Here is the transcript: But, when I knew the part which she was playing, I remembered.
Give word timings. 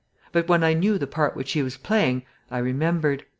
But, 0.31 0.47
when 0.47 0.63
I 0.63 0.73
knew 0.73 0.97
the 0.97 1.05
part 1.05 1.35
which 1.35 1.49
she 1.49 1.61
was 1.61 1.77
playing, 1.77 2.23
I 2.49 2.57
remembered. 2.57 3.23